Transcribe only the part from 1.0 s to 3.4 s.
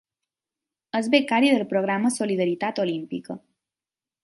becari del programa Solidaritat Olímpica.